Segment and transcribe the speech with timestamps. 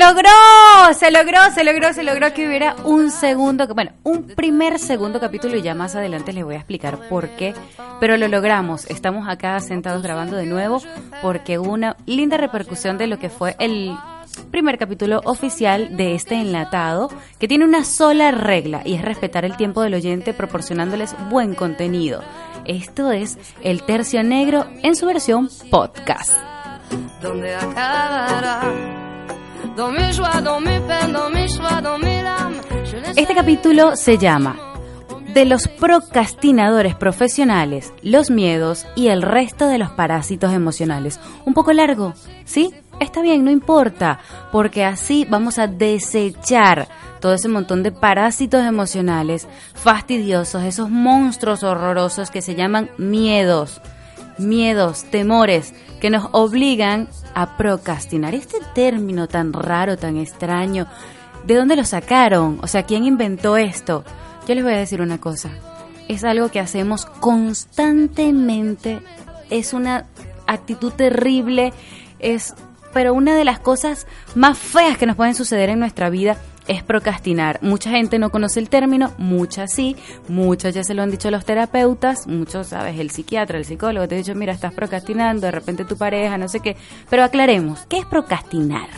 [0.00, 0.30] logró,
[0.94, 5.58] se logró, se logró, se logró que hubiera un segundo, bueno, un primer segundo capítulo
[5.58, 7.52] y ya más adelante les voy a explicar por qué,
[8.00, 8.86] pero lo logramos.
[8.86, 10.80] Estamos acá sentados grabando de nuevo
[11.20, 13.94] porque hubo una linda repercusión de lo que fue el
[14.50, 19.58] primer capítulo oficial de este enlatado que tiene una sola regla y es respetar el
[19.58, 22.22] tiempo del oyente proporcionándoles buen contenido.
[22.64, 26.32] Esto es El Tercio Negro en su versión podcast.
[27.20, 27.54] Donde
[33.16, 34.56] este capítulo se llama
[35.32, 41.20] De los procrastinadores profesionales, los miedos y el resto de los parásitos emocionales.
[41.44, 42.74] Un poco largo, ¿sí?
[43.00, 44.20] Está bien, no importa,
[44.52, 46.88] porque así vamos a desechar
[47.20, 53.80] todo ese montón de parásitos emocionales fastidiosos, esos monstruos horrorosos que se llaman miedos
[54.40, 58.34] miedos, temores que nos obligan a procrastinar.
[58.34, 60.86] Este término tan raro, tan extraño,
[61.46, 62.58] ¿de dónde lo sacaron?
[62.62, 64.04] O sea, ¿quién inventó esto?
[64.48, 65.50] Yo les voy a decir una cosa.
[66.08, 69.00] Es algo que hacemos constantemente.
[69.48, 70.06] Es una
[70.46, 71.72] actitud terrible.
[72.18, 72.54] Es,
[72.92, 76.36] pero una de las cosas más feas que nos pueden suceder en nuestra vida
[76.68, 77.58] es procrastinar.
[77.62, 79.96] Mucha gente no conoce el término, muchas sí,
[80.28, 84.14] muchas ya se lo han dicho los terapeutas, muchos, sabes, el psiquiatra, el psicólogo te
[84.14, 86.76] ha dicho, mira, estás procrastinando, de repente tu pareja, no sé qué.
[87.08, 88.88] Pero aclaremos, ¿qué es procrastinar?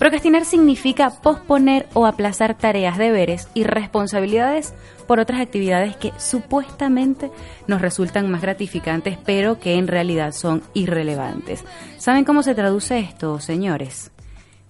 [0.00, 4.72] Procrastinar significa posponer o aplazar tareas, deberes y responsabilidades
[5.06, 7.30] por otras actividades que supuestamente
[7.66, 11.64] nos resultan más gratificantes, pero que en realidad son irrelevantes.
[11.98, 14.10] ¿Saben cómo se traduce esto, señores?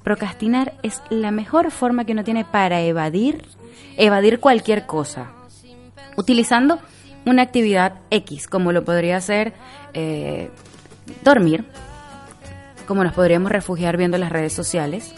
[0.03, 3.45] Procrastinar es la mejor forma que uno tiene para evadir,
[3.99, 5.33] evadir cualquier cosa,
[6.17, 6.79] utilizando
[7.27, 9.53] una actividad X, como lo podría ser
[9.93, 10.51] eh,
[11.23, 11.67] dormir,
[12.87, 15.13] como nos podríamos refugiar viendo las redes sociales,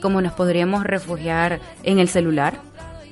[0.00, 2.60] como nos podríamos refugiar en el celular,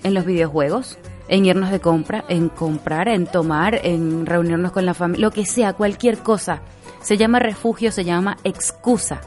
[0.05, 0.97] en los videojuegos,
[1.27, 5.45] en irnos de compra, en comprar, en tomar, en reunirnos con la familia, lo que
[5.45, 6.61] sea, cualquier cosa.
[7.03, 9.21] Se llama refugio, se llama excusa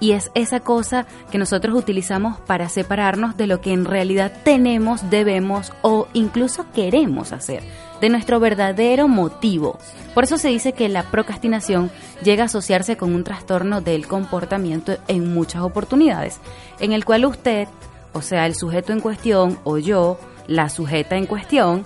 [0.00, 5.10] y es esa cosa que nosotros utilizamos para separarnos de lo que en realidad tenemos,
[5.10, 7.62] debemos o incluso queremos hacer,
[8.00, 9.78] de nuestro verdadero motivo.
[10.14, 11.90] Por eso se dice que la procrastinación
[12.22, 16.38] llega a asociarse con un trastorno del comportamiento en muchas oportunidades,
[16.80, 17.68] en el cual usted,
[18.12, 21.84] o sea, el sujeto en cuestión o yo, la sujeta en cuestión,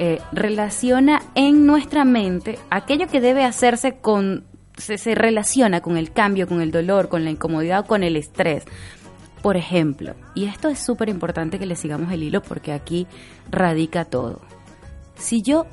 [0.00, 4.44] eh, relaciona en nuestra mente aquello que debe hacerse con
[4.78, 8.64] se, relaciona con el cambio, con el dolor, con la incomodidad, con el estrés.
[9.42, 13.06] Por ejemplo, y esto es súper importante que le sigamos el hilo porque aquí
[13.50, 14.40] radica todo.
[15.16, 15.66] Si yo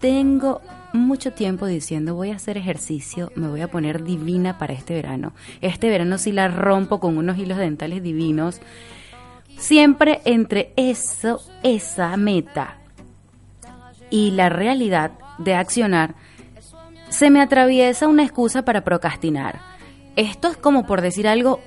[0.00, 0.60] tengo
[0.92, 5.32] mucho tiempo diciendo voy a hacer ejercicio, me voy a poner divina para este verano.
[5.60, 8.60] Este verano sí la rompo con unos hilos dentales divinos.
[9.58, 12.78] Siempre entre eso, esa meta
[14.10, 16.14] y la realidad de accionar,
[17.08, 19.60] se me atraviesa una excusa para procrastinar.
[20.16, 21.60] Esto es como por decir algo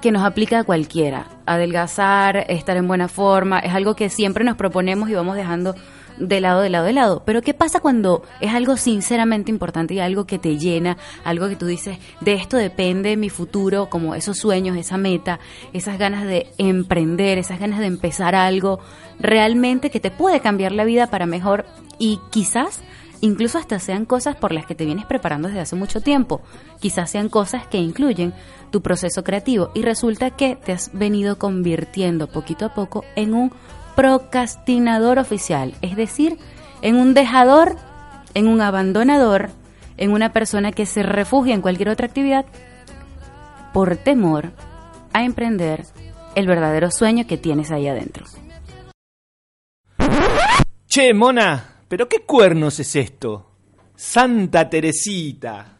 [0.00, 1.26] que nos aplica a cualquiera.
[1.46, 5.74] Adelgazar, estar en buena forma, es algo que siempre nos proponemos y vamos dejando
[6.18, 7.22] de lado, de lado, de lado.
[7.24, 11.56] Pero ¿qué pasa cuando es algo sinceramente importante y algo que te llena, algo que
[11.56, 15.38] tú dices, de esto depende mi futuro, como esos sueños, esa meta,
[15.72, 18.80] esas ganas de emprender, esas ganas de empezar algo
[19.18, 21.66] realmente que te puede cambiar la vida para mejor
[21.98, 22.82] y quizás
[23.20, 26.40] Incluso hasta sean cosas por las que te vienes preparando desde hace mucho tiempo.
[26.80, 28.32] Quizás sean cosas que incluyen
[28.70, 33.52] tu proceso creativo y resulta que te has venido convirtiendo poquito a poco en un
[33.96, 36.38] procrastinador oficial, es decir,
[36.82, 37.76] en un dejador,
[38.34, 39.50] en un abandonador,
[39.96, 42.46] en una persona que se refugia en cualquier otra actividad
[43.72, 44.52] por temor
[45.12, 45.84] a emprender
[46.36, 48.24] el verdadero sueño que tienes ahí adentro.
[50.86, 53.50] Che, Mona, ¿Pero qué cuernos es esto?
[53.96, 55.74] Santa Teresita.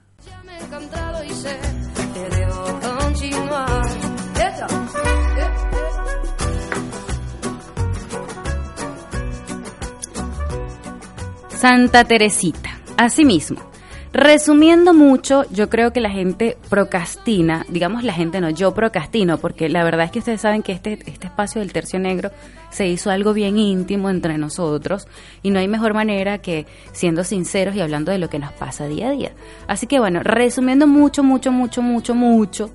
[11.50, 13.67] Santa Teresita, así mismo.
[14.12, 19.68] Resumiendo mucho, yo creo que la gente procrastina, digamos la gente no, yo procrastino, porque
[19.68, 22.30] la verdad es que ustedes saben que este, este espacio del tercio negro
[22.70, 25.06] se hizo algo bien íntimo entre nosotros
[25.42, 28.86] y no hay mejor manera que siendo sinceros y hablando de lo que nos pasa
[28.86, 29.32] día a día.
[29.66, 32.70] Así que bueno, resumiendo mucho, mucho, mucho, mucho, mucho,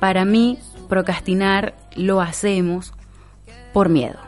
[0.00, 0.58] para mí
[0.88, 2.94] procrastinar lo hacemos
[3.74, 4.18] por miedo.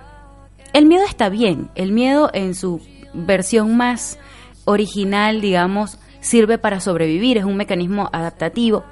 [0.74, 2.80] El miedo está bien, el miedo en su
[3.14, 4.18] versión más
[4.64, 8.84] original, digamos, sirve para sobrevivir, es un mecanismo adaptativo.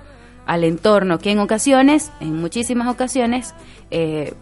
[0.46, 3.54] al entorno, que en ocasiones, en muchísimas ocasiones,
[3.90, 4.32] eh,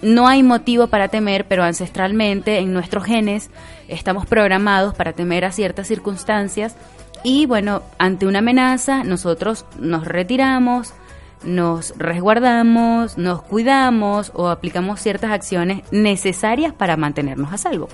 [0.00, 3.50] no hay motivo para temer, pero ancestralmente en nuestros genes
[3.88, 6.74] estamos programados para temer a ciertas circunstancias
[7.22, 10.94] y bueno, ante una amenaza nosotros nos retiramos,
[11.42, 17.88] nos resguardamos, nos cuidamos o aplicamos ciertas acciones necesarias para mantenernos a salvo.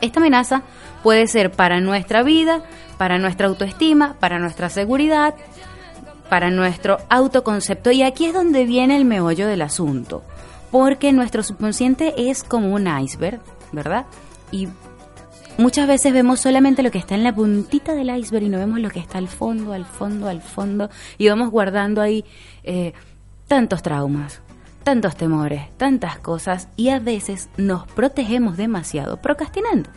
[0.00, 0.62] Esta amenaza
[1.06, 2.64] puede ser para nuestra vida,
[2.98, 5.36] para nuestra autoestima, para nuestra seguridad,
[6.28, 7.92] para nuestro autoconcepto.
[7.92, 10.24] Y aquí es donde viene el meollo del asunto,
[10.72, 13.38] porque nuestro subconsciente es como un iceberg,
[13.70, 14.06] ¿verdad?
[14.50, 14.66] Y
[15.58, 18.80] muchas veces vemos solamente lo que está en la puntita del iceberg y no vemos
[18.80, 22.24] lo que está al fondo, al fondo, al fondo, y vamos guardando ahí
[22.64, 22.94] eh,
[23.46, 24.42] tantos traumas,
[24.82, 29.88] tantos temores, tantas cosas, y a veces nos protegemos demasiado procrastinando.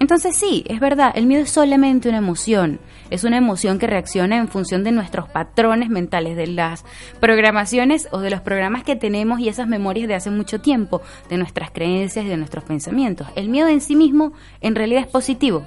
[0.00, 2.78] Entonces sí, es verdad, el miedo es solamente una emoción,
[3.10, 6.84] es una emoción que reacciona en función de nuestros patrones mentales, de las
[7.20, 11.36] programaciones o de los programas que tenemos y esas memorias de hace mucho tiempo, de
[11.36, 13.26] nuestras creencias y de nuestros pensamientos.
[13.34, 15.64] El miedo en sí mismo en realidad es positivo,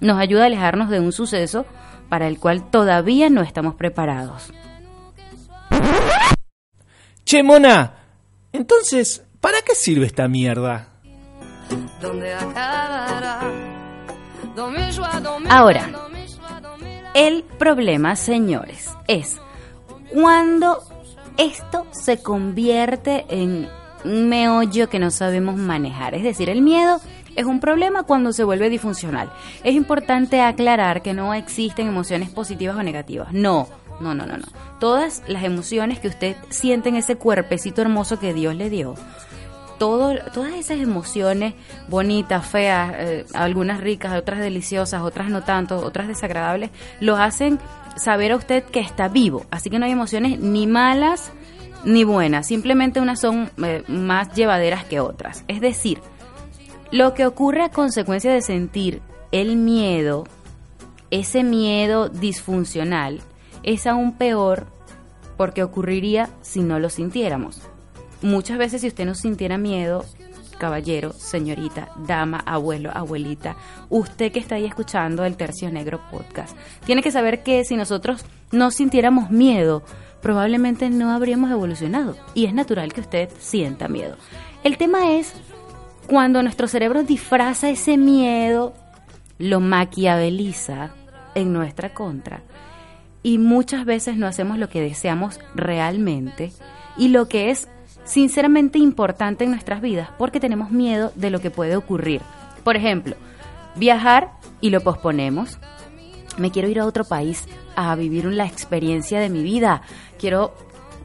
[0.00, 1.66] nos ayuda a alejarnos de un suceso
[2.08, 4.52] para el cual todavía no estamos preparados.
[7.24, 7.94] Che, Mona,
[8.52, 10.88] entonces, ¿para qué sirve esta mierda?
[15.48, 15.90] Ahora,
[17.14, 19.36] el problema, señores, es
[20.12, 20.82] cuando
[21.36, 23.68] esto se convierte en
[24.04, 26.14] un meollo que no sabemos manejar.
[26.14, 27.00] Es decir, el miedo
[27.36, 29.32] es un problema cuando se vuelve disfuncional.
[29.64, 33.32] Es importante aclarar que no existen emociones positivas o negativas.
[33.32, 33.68] No,
[34.00, 34.46] no, no, no, no.
[34.78, 38.94] Todas las emociones que usted siente en ese cuerpecito hermoso que Dios le dio
[39.78, 41.54] todas esas emociones
[41.88, 47.58] bonitas, feas, eh, algunas ricas, otras deliciosas, otras no tanto, otras desagradables, lo hacen
[47.96, 49.46] saber a usted que está vivo.
[49.50, 51.32] Así que no hay emociones ni malas
[51.84, 55.44] ni buenas, simplemente unas son eh, más llevaderas que otras.
[55.48, 56.00] Es decir,
[56.90, 60.24] lo que ocurre a consecuencia de sentir el miedo,
[61.10, 63.20] ese miedo disfuncional,
[63.62, 64.66] es aún peor
[65.36, 67.60] porque ocurriría si no lo sintiéramos
[68.24, 70.04] muchas veces si usted no sintiera miedo,
[70.58, 73.56] caballero, señorita, dama, abuelo, abuelita,
[73.90, 76.56] usted que está ahí escuchando el Tercio Negro podcast,
[76.86, 79.82] tiene que saber que si nosotros no sintiéramos miedo,
[80.22, 82.16] probablemente no habríamos evolucionado.
[82.34, 84.16] Y es natural que usted sienta miedo.
[84.62, 85.34] El tema es
[86.06, 88.72] cuando nuestro cerebro disfraza ese miedo,
[89.38, 90.92] lo maquiaveliza
[91.34, 92.42] en nuestra contra.
[93.22, 96.52] Y muchas veces no hacemos lo que deseamos realmente
[96.96, 97.68] y lo que es
[98.04, 102.20] sinceramente importante en nuestras vidas porque tenemos miedo de lo que puede ocurrir.
[102.62, 103.16] Por ejemplo,
[103.76, 105.58] viajar y lo posponemos.
[106.38, 107.46] Me quiero ir a otro país
[107.76, 109.82] a vivir la experiencia de mi vida.
[110.18, 110.54] Quiero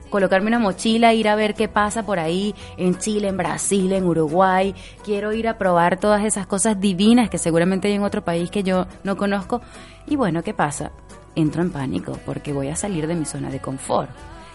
[0.10, 4.06] colocarme una mochila, ir a ver qué pasa por ahí en Chile, en Brasil, en
[4.06, 4.74] Uruguay.
[5.04, 8.64] Quiero ir a probar todas esas cosas divinas que seguramente hay en otro país que
[8.64, 9.62] yo no conozco.
[10.08, 10.92] Y bueno, ¿qué pasa?
[11.36, 14.10] Entro en pánico porque voy a salir de mi zona de confort.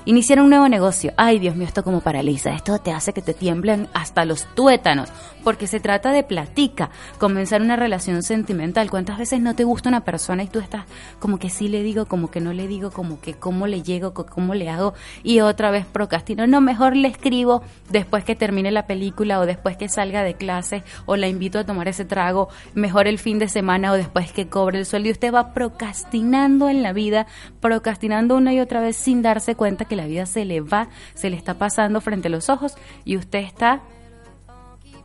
[0.06, 1.14] Iniciar un nuevo negocio.
[1.16, 2.50] Ay, Dios mío, esto como paraliza.
[2.50, 5.08] Esto te hace que te tiemblen hasta los tuétanos,
[5.42, 8.90] porque se trata de platica, comenzar una relación sentimental.
[8.90, 10.84] ¿Cuántas veces no te gusta una persona y tú estás
[11.20, 14.12] como que sí le digo, como que no le digo, como que cómo le llego,
[14.12, 14.92] cómo le hago
[15.22, 16.46] y otra vez procrastino?
[16.46, 20.82] No, mejor le escribo después que termine la película o después que salga de clase
[21.06, 24.48] o la invito a tomar ese trago, mejor el fin de semana o después que
[24.48, 27.26] cobre el sueldo y usted va procrastinando en la vida,
[27.60, 31.30] procrastinando una y otra vez sin darse cuenta que la vida se le va, se
[31.30, 32.74] le está pasando frente a los ojos
[33.04, 33.82] y usted está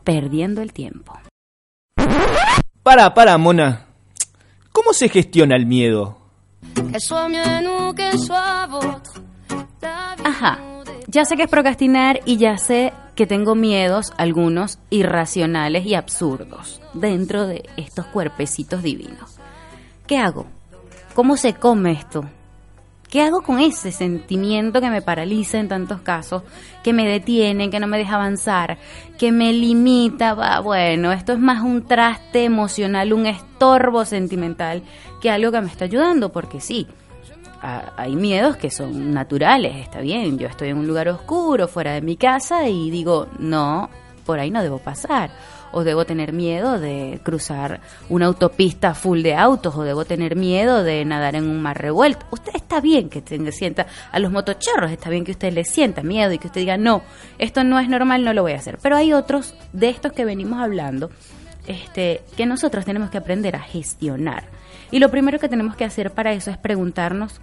[0.04, 1.18] perdiendo el tiempo.
[2.82, 3.86] Para, para, Mona.
[4.72, 6.16] ¿Cómo se gestiona el miedo?
[10.24, 10.58] Ajá,
[11.06, 16.80] ya sé que es procrastinar y ya sé que tengo miedos, algunos irracionales y absurdos,
[16.94, 19.38] dentro de estos cuerpecitos divinos.
[20.06, 20.46] ¿Qué hago?
[21.14, 22.24] ¿Cómo se come esto?
[23.10, 26.44] ¿Qué hago con ese sentimiento que me paraliza en tantos casos,
[26.84, 28.78] que me detiene, que no me deja avanzar,
[29.18, 30.60] que me limita?
[30.60, 34.84] bueno, esto es más un traste emocional, un estorbo sentimental
[35.20, 36.86] que algo que me está ayudando, porque sí,
[37.60, 42.02] hay miedos que son naturales, está bien, yo estoy en un lugar oscuro, fuera de
[42.02, 43.90] mi casa y digo, no,
[44.24, 45.30] por ahí no debo pasar
[45.72, 50.82] o debo tener miedo de cruzar una autopista full de autos o debo tener miedo
[50.82, 52.26] de nadar en un mar revuelto.
[52.30, 56.02] Usted está bien que tenga, sienta a los motochorros, está bien que usted le sienta
[56.02, 57.02] miedo y que usted diga, no,
[57.38, 58.78] esto no es normal, no lo voy a hacer.
[58.82, 61.10] Pero hay otros de estos que venimos hablando
[61.66, 64.44] este, que nosotros tenemos que aprender a gestionar.
[64.90, 67.40] Y lo primero que tenemos que hacer para eso es preguntarnos,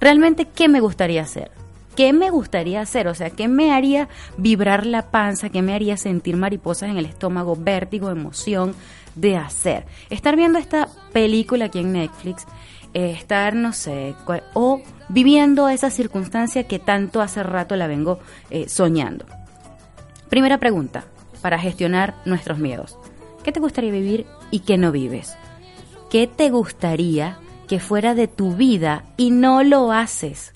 [0.00, 1.50] realmente, ¿qué me gustaría hacer?
[1.96, 3.06] ¿Qué me gustaría hacer?
[3.06, 5.48] O sea, ¿qué me haría vibrar la panza?
[5.48, 8.74] ¿Qué me haría sentir mariposas en el estómago, vértigo, emoción
[9.14, 9.86] de hacer?
[10.10, 12.46] Estar viendo esta película aquí en Netflix,
[12.94, 14.14] eh, estar, no sé,
[14.54, 18.18] o viviendo esa circunstancia que tanto hace rato la vengo
[18.50, 19.26] eh, soñando.
[20.28, 21.04] Primera pregunta,
[21.42, 22.98] para gestionar nuestros miedos.
[23.44, 25.36] ¿Qué te gustaría vivir y qué no vives?
[26.10, 30.54] ¿Qué te gustaría que fuera de tu vida y no lo haces?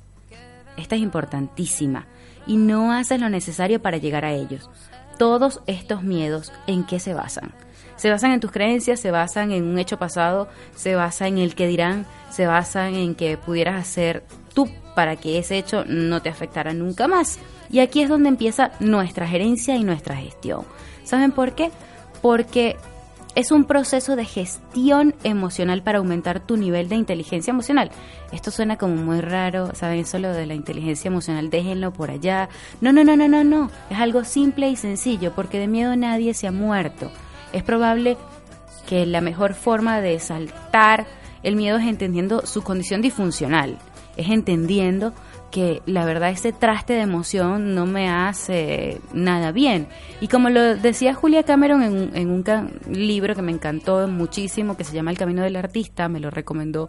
[0.78, 2.06] Esta es importantísima
[2.46, 4.70] y no haces lo necesario para llegar a ellos.
[5.18, 7.52] Todos estos miedos, ¿en qué se basan?
[7.96, 11.56] Se basan en tus creencias, se basan en un hecho pasado, se basan en el
[11.56, 16.28] que dirán, se basan en que pudieras hacer tú para que ese hecho no te
[16.28, 17.40] afectara nunca más.
[17.70, 20.64] Y aquí es donde empieza nuestra gerencia y nuestra gestión.
[21.02, 21.72] ¿Saben por qué?
[22.22, 22.76] Porque
[23.34, 27.90] es un proceso de gestión emocional para aumentar tu nivel de inteligencia emocional.
[28.32, 30.00] Esto suena como muy raro, ¿saben?
[30.00, 32.48] Eso lo de la inteligencia emocional, déjenlo por allá.
[32.80, 33.70] No, no, no, no, no, no.
[33.90, 37.10] Es algo simple y sencillo, porque de miedo nadie se ha muerto.
[37.52, 38.16] Es probable
[38.88, 41.06] que la mejor forma de saltar
[41.42, 43.78] el miedo es entendiendo su condición disfuncional,
[44.16, 45.12] es entendiendo
[45.50, 49.88] que la verdad ese traste de emoción no me hace nada bien.
[50.20, 52.44] Y como lo decía Julia Cameron en, en un
[52.90, 56.88] libro que me encantó muchísimo, que se llama El Camino del Artista, me lo recomendó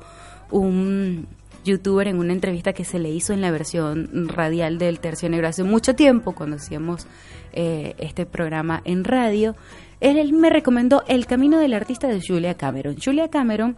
[0.52, 1.28] un
[1.64, 5.48] youtuber en una entrevista que se le hizo en la versión radial del Tercio Negro
[5.48, 7.08] hace mucho tiempo, cuando hacíamos
[7.54, 9.56] eh, este programa en radio.
[10.00, 12.96] Él me recomendó El Camino del Artista de Julia Cameron.
[13.04, 13.76] Julia Cameron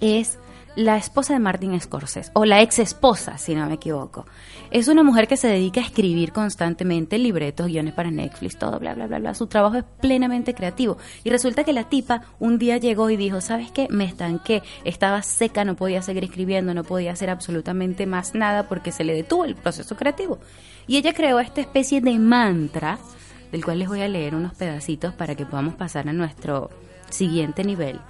[0.00, 0.38] es
[0.76, 4.26] la esposa de Martin Scorsese, o la ex esposa, si no me equivoco.
[4.70, 8.94] Es una mujer que se dedica a escribir constantemente libretos, guiones para Netflix, todo, bla,
[8.94, 9.34] bla, bla, bla.
[9.34, 10.96] Su trabajo es plenamente creativo.
[11.24, 13.88] Y resulta que la tipa un día llegó y dijo, ¿sabes qué?
[13.90, 18.92] Me estanqué, estaba seca, no podía seguir escribiendo, no podía hacer absolutamente más nada porque
[18.92, 20.38] se le detuvo el proceso creativo.
[20.86, 22.98] Y ella creó esta especie de mantra,
[23.50, 26.70] del cual les voy a leer unos pedacitos para que podamos pasar a nuestro
[27.10, 28.00] siguiente nivel,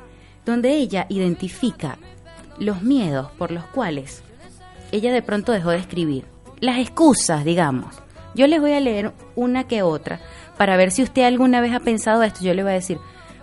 [0.44, 1.98] donde ella identifica
[2.60, 4.22] los miedos por los cuales
[4.92, 6.24] ella de pronto dejó de escribir.
[6.60, 7.96] Las excusas, digamos.
[8.34, 10.20] Yo les voy a leer una que otra
[10.56, 12.44] para ver si usted alguna vez ha pensado esto.
[12.44, 12.98] Yo le voy a decir,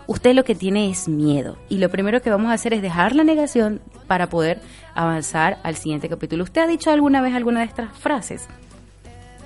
[0.06, 1.58] usted lo que tiene es miedo.
[1.68, 4.62] Y lo primero que vamos a hacer es dejar la negación para poder
[4.94, 6.44] avanzar al siguiente capítulo.
[6.44, 8.48] ¿Usted ha dicho alguna vez alguna de estas frases?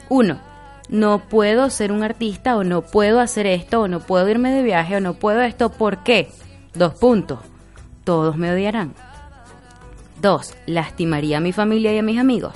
[0.10, 0.40] Uno,
[0.90, 4.63] no puedo ser un artista o no puedo hacer esto o no puedo irme de
[4.63, 5.70] viaje o no puedo esto.
[5.70, 6.30] ¿Por qué?
[6.74, 7.40] Dos puntos.
[8.04, 8.94] Todos me odiarán.
[10.22, 10.54] 2.
[10.68, 12.54] Lastimaría a mi familia y a mis amigos.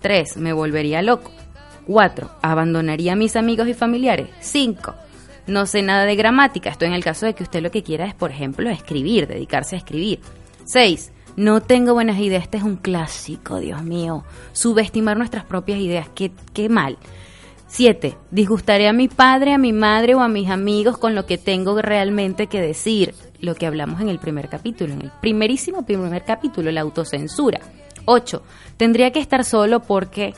[0.00, 0.36] 3.
[0.36, 1.32] Me volvería loco.
[1.86, 2.30] 4.
[2.42, 4.28] Abandonaría a mis amigos y familiares.
[4.40, 4.94] 5.
[5.46, 6.70] No sé nada de gramática.
[6.70, 9.74] Esto en el caso de que usted lo que quiera es, por ejemplo, escribir, dedicarse
[9.74, 10.20] a escribir.
[10.64, 11.12] 6.
[11.36, 12.44] No tengo buenas ideas.
[12.44, 14.24] Este es un clásico, Dios mío.
[14.52, 16.08] Subestimar nuestras propias ideas.
[16.14, 16.98] Qué, qué mal.
[17.70, 18.16] 7.
[18.32, 21.80] Disgustaré a mi padre, a mi madre o a mis amigos con lo que tengo
[21.80, 23.14] realmente que decir.
[23.40, 27.60] Lo que hablamos en el primer capítulo, en el primerísimo primer capítulo, la autocensura.
[28.06, 28.42] 8.
[28.76, 30.34] Tendría que estar solo porque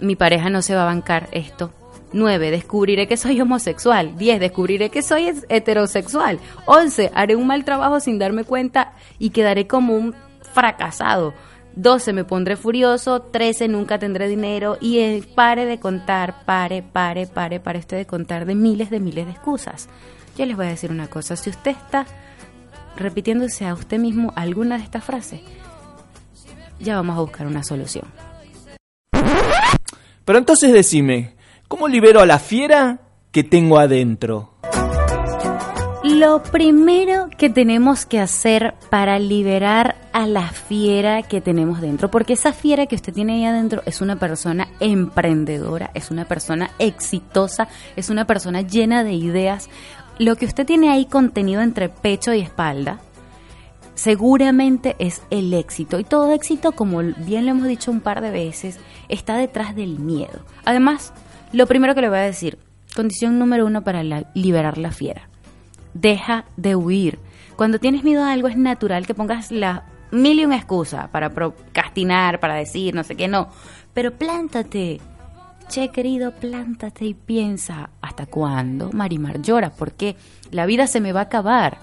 [0.00, 1.72] mi pareja no se va a bancar esto.
[2.14, 2.50] 9.
[2.50, 4.16] Descubriré que soy homosexual.
[4.16, 4.40] 10.
[4.40, 6.40] Descubriré que soy heterosexual.
[6.64, 7.12] 11.
[7.14, 10.14] Haré un mal trabajo sin darme cuenta y quedaré como un
[10.54, 11.34] fracasado.
[11.76, 17.60] 12 me pondré furioso, 13 nunca tendré dinero y pare de contar, pare, pare, pare,
[17.60, 19.88] pare usted de contar de miles de miles de excusas.
[20.38, 22.06] Yo les voy a decir una cosa, si usted está
[22.96, 25.40] repitiéndose a usted mismo alguna de estas frases,
[26.80, 28.06] ya vamos a buscar una solución.
[30.24, 31.36] Pero entonces decime,
[31.68, 34.55] ¿cómo libero a la fiera que tengo adentro?
[36.16, 42.32] Lo primero que tenemos que hacer para liberar a la fiera que tenemos dentro, porque
[42.32, 47.68] esa fiera que usted tiene ahí adentro es una persona emprendedora, es una persona exitosa,
[47.96, 49.68] es una persona llena de ideas.
[50.18, 52.98] Lo que usted tiene ahí contenido entre pecho y espalda,
[53.94, 55.98] seguramente es el éxito.
[55.98, 58.80] Y todo éxito, como bien lo hemos dicho un par de veces,
[59.10, 60.40] está detrás del miedo.
[60.64, 61.12] Además,
[61.52, 62.56] lo primero que le voy a decir,
[62.94, 65.28] condición número uno para liberar la fiera
[66.00, 67.18] deja de huir.
[67.56, 71.30] Cuando tienes miedo a algo es natural que pongas la mil y una excusa para
[71.30, 73.48] procrastinar, para decir no sé qué, no.
[73.94, 75.00] Pero plántate.
[75.68, 79.70] Che, querido, plántate y piensa, ¿hasta cuándo Marimar llora?
[79.70, 80.14] Porque
[80.52, 81.78] la vida se me va a acabar.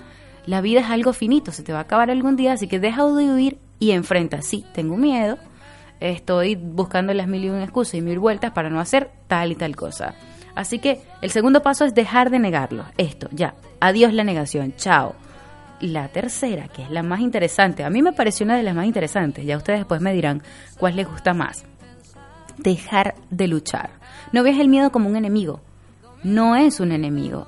[0.46, 3.06] La vida es algo finito, se te va a acabar algún día, así que deja
[3.06, 4.42] de huir y enfrenta.
[4.42, 5.38] Sí, tengo miedo,
[6.00, 9.76] estoy buscando las mil y excusas y mil vueltas para no hacer tal y tal
[9.76, 10.16] cosa.
[10.56, 12.86] Así que el segundo paso es dejar de negarlo.
[12.98, 13.56] Esto, ya.
[13.80, 14.74] Adiós la negación.
[14.76, 15.16] Chao.
[15.82, 18.86] la tercera, que es la más interesante, a mí me pareció una de las más
[18.86, 20.42] interesantes, ya ustedes después me dirán
[20.78, 21.66] cuál les gusta más.
[22.58, 23.90] Dejar de luchar.
[24.32, 25.60] No veas el miedo como un enemigo,
[26.24, 27.48] no es un enemigo.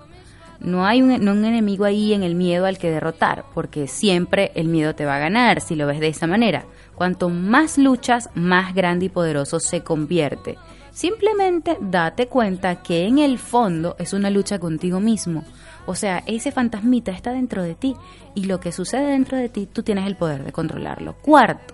[0.60, 4.68] No hay un, un, enemigo ahí en el miedo al que derrotar, porque siempre el
[4.68, 6.66] miedo te va a ganar si lo ves de esa manera.
[6.96, 10.58] Cuanto más luchas, más grande y poderoso se convierte.
[10.96, 15.44] Simplemente date cuenta que en el fondo es una lucha contigo mismo.
[15.86, 17.98] O sea, ese fantasmita está dentro de ti
[18.34, 21.18] y lo que sucede dentro de ti, tú tienes el poder de controlarlo.
[21.22, 21.74] Cuarto,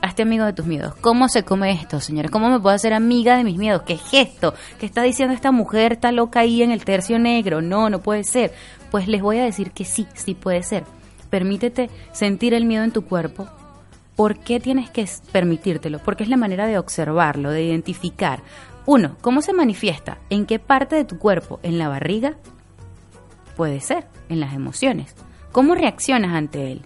[0.00, 0.94] hazte amigo de tus miedos.
[1.00, 2.30] ¿Cómo se come esto, señores?
[2.30, 3.82] ¿Cómo me puedo hacer amiga de mis miedos?
[3.82, 4.54] ¿Qué es esto?
[4.78, 5.94] ¿Qué está diciendo esta mujer?
[5.94, 7.62] Está loca ahí en el tercio negro.
[7.62, 8.52] No, no puede ser.
[8.92, 10.84] Pues les voy a decir que sí, sí puede ser.
[11.30, 13.48] Permítete sentir el miedo en tu cuerpo.
[14.16, 15.98] ¿Por qué tienes que permitírtelo?
[15.98, 18.42] Porque es la manera de observarlo, de identificar.
[18.84, 20.18] Uno, ¿cómo se manifiesta?
[20.28, 21.60] ¿En qué parte de tu cuerpo?
[21.62, 22.36] ¿En la barriga?
[23.56, 25.14] Puede ser, en las emociones.
[25.52, 26.82] ¿Cómo reaccionas ante él?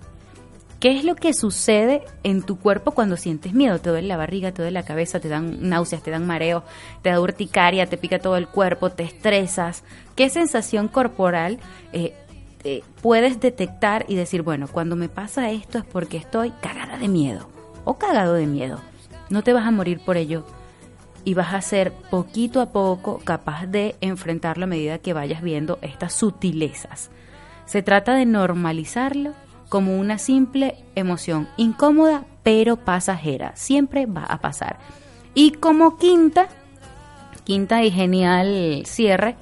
[0.80, 3.78] ¿Qué es lo que sucede en tu cuerpo cuando sientes miedo?
[3.78, 6.64] Te duele la barriga, te duele la cabeza, te dan náuseas, te dan mareos,
[7.00, 9.84] te da urticaria, te pica todo el cuerpo, te estresas.
[10.16, 11.58] ¿Qué sensación corporal
[11.94, 12.14] eh,
[13.02, 17.48] puedes detectar y decir, bueno, cuando me pasa esto es porque estoy cagada de miedo
[17.84, 18.80] o cagado de miedo?
[19.30, 20.44] No te vas a morir por ello
[21.24, 25.78] y vas a ser poquito a poco capaz de enfrentarlo a medida que vayas viendo
[25.82, 27.10] estas sutilezas.
[27.64, 29.32] Se trata de normalizarlo
[29.68, 33.56] como una simple emoción incómoda pero pasajera.
[33.56, 34.78] Siempre va a pasar.
[35.34, 36.46] Y como quinta,
[37.42, 39.34] quinta y genial cierre,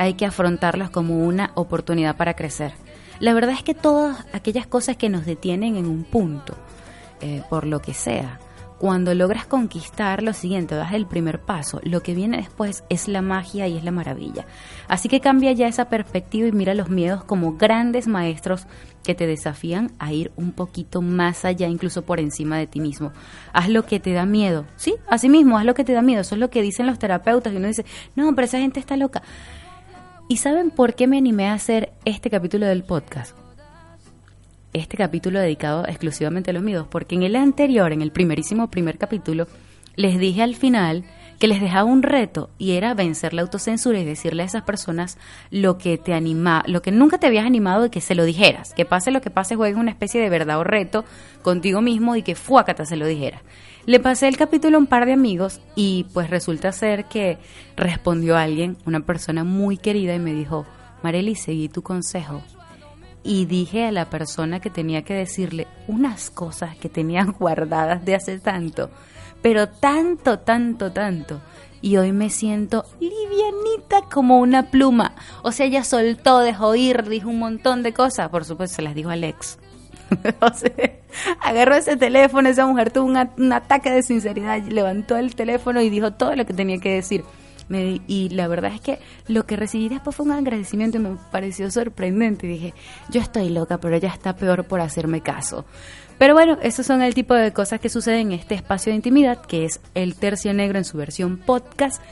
[0.00, 2.72] hay que afrontarlas como una oportunidad para crecer.
[3.18, 6.54] La verdad es que todas aquellas cosas que nos detienen en un punto,
[7.20, 8.40] eh, por lo que sea,
[8.78, 13.20] cuando logras conquistar lo siguiente, das el primer paso, lo que viene después es la
[13.20, 14.46] magia y es la maravilla.
[14.88, 18.66] Así que cambia ya esa perspectiva y mira los miedos como grandes maestros
[19.02, 23.12] que te desafían a ir un poquito más allá, incluso por encima de ti mismo.
[23.52, 24.94] Haz lo que te da miedo, ¿sí?
[25.08, 26.22] Así mismo, haz lo que te da miedo.
[26.22, 27.84] Eso es lo que dicen los terapeutas y uno dice,
[28.16, 29.20] no, pero esa gente está loca.
[30.30, 33.36] ¿Y saben por qué me animé a hacer este capítulo del podcast?
[34.72, 38.96] este capítulo dedicado exclusivamente a los miedos, porque en el anterior, en el primerísimo primer
[38.96, 39.48] capítulo,
[39.96, 41.02] les dije al final
[41.40, 45.16] que les dejaba un reto y era vencer la autocensura y decirle a esas personas
[45.50, 48.74] lo que te anima, lo que nunca te habías animado de que se lo dijeras,
[48.74, 51.06] que pase lo que pase, juegues una especie de verdad o reto
[51.40, 53.42] contigo mismo y que fuácata se lo dijera.
[53.86, 57.38] Le pasé el capítulo a un par de amigos y pues resulta ser que
[57.74, 60.66] respondió alguien, una persona muy querida y me dijo,
[61.02, 62.42] Marely, seguí tu consejo,
[63.22, 68.14] y dije a la persona que tenía que decirle unas cosas que tenían guardadas de
[68.14, 68.90] hace tanto,
[69.42, 71.40] pero tanto, tanto, tanto.
[71.82, 75.14] Y hoy me siento livianita como una pluma.
[75.42, 78.28] O sea, ella soltó, dejó ir, dijo un montón de cosas.
[78.28, 79.58] Por supuesto, se las dijo Alex.
[80.40, 80.72] o sea,
[81.40, 86.12] agarró ese teléfono, esa mujer tuvo un ataque de sinceridad, levantó el teléfono y dijo
[86.12, 87.24] todo lo que tenía que decir
[87.78, 88.98] y la verdad es que
[89.28, 92.46] lo que recibí después fue un agradecimiento y me pareció sorprendente.
[92.46, 92.74] Dije,
[93.10, 95.64] yo estoy loca, pero ella está peor por hacerme caso.
[96.20, 99.40] Pero bueno, esos son el tipo de cosas que suceden en este espacio de intimidad,
[99.40, 102.02] que es el tercio negro en su versión podcast.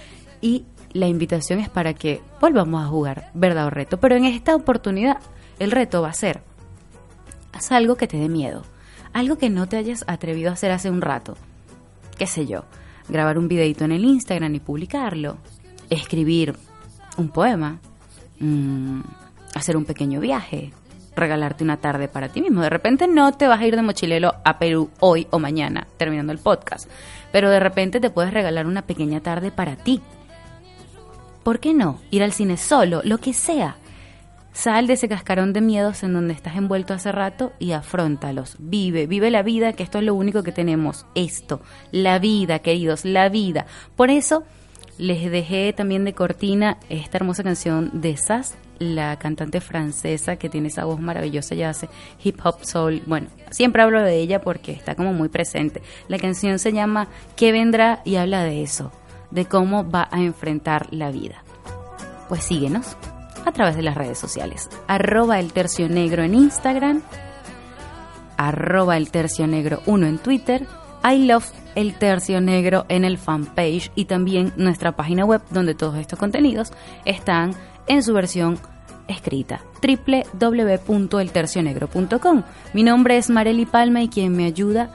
[0.40, 4.00] Y la invitación es para que volvamos a jugar verdad o reto.
[4.00, 5.18] Pero en esta oportunidad,
[5.58, 6.40] el reto va a ser,
[7.52, 8.62] haz algo que te dé miedo.
[9.12, 11.36] Algo que no te hayas atrevido a hacer hace un rato.
[12.16, 12.64] Qué sé yo
[13.10, 15.36] grabar un videito en el Instagram y publicarlo,
[15.90, 16.56] escribir
[17.18, 17.78] un poema,
[18.40, 19.00] mm,
[19.54, 20.72] hacer un pequeño viaje,
[21.18, 22.62] regalarte una tarde para ti mismo.
[22.62, 26.32] De repente no te vas a ir de mochilero a Perú hoy o mañana, terminando
[26.32, 26.90] el podcast,
[27.32, 30.00] pero de repente te puedes regalar una pequeña tarde para ti.
[31.42, 32.00] ¿Por qué no?
[32.10, 33.76] Ir al cine solo, lo que sea.
[34.52, 38.56] Sal de ese cascarón de miedos en donde estás envuelto hace rato y afrontalos.
[38.58, 41.06] Vive, vive la vida, que esto es lo único que tenemos.
[41.14, 41.60] Esto,
[41.92, 43.66] la vida, queridos, la vida.
[43.94, 44.42] Por eso
[44.98, 50.68] les dejé también de cortina esta hermosa canción de Sass, la cantante francesa que tiene
[50.68, 51.88] esa voz maravillosa y hace
[52.22, 53.02] hip hop soul.
[53.06, 55.82] Bueno, siempre hablo de ella porque está como muy presente.
[56.08, 58.00] La canción se llama ¿Qué vendrá?
[58.04, 58.92] y habla de eso,
[59.30, 61.42] de cómo va a enfrentar la vida.
[62.28, 62.96] Pues síguenos
[63.44, 64.68] a través de las redes sociales.
[64.86, 67.02] Arroba el tercio negro en Instagram,
[68.36, 70.66] arroba el tercio negro 1 en Twitter,
[71.02, 75.96] I love el tercio negro en el fanpage y también nuestra página web donde todos
[75.96, 76.72] estos contenidos
[77.04, 77.54] están
[77.88, 78.58] en su versión
[79.08, 82.42] escrita www.eltercionegro.com.
[82.74, 84.90] Mi nombre es Marely Palma y quien me ayuda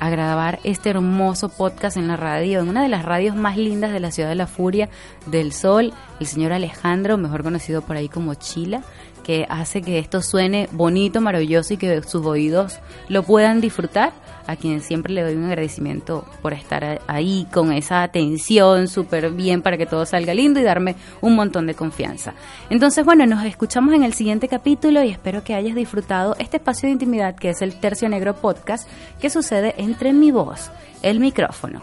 [0.00, 3.92] a grabar este hermoso podcast en la radio, en una de las radios más lindas
[3.92, 4.88] de la ciudad de la furia
[5.26, 8.82] del sol, el señor Alejandro, mejor conocido por ahí como Chila,
[9.26, 12.78] que hace que esto suene bonito, maravilloso y que sus oídos
[13.08, 14.12] lo puedan disfrutar.
[14.48, 19.60] A quien siempre le doy un agradecimiento por estar ahí con esa atención súper bien
[19.60, 22.34] para que todo salga lindo y darme un montón de confianza.
[22.70, 26.86] Entonces, bueno, nos escuchamos en el siguiente capítulo y espero que hayas disfrutado este espacio
[26.86, 28.88] de intimidad que es el Tercio Negro Podcast
[29.20, 30.70] que sucede entre mi voz,
[31.02, 31.80] el micrófono,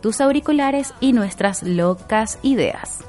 [0.00, 3.00] tus auriculares y nuestras locas ideas.